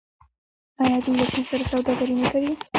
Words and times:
آیا 0.81 0.97
دوی 1.03 1.15
له 1.19 1.25
چین 1.31 1.43
سره 1.49 1.63
سوداګري 1.71 2.15
نه 2.21 2.25
کوي؟ 2.31 2.51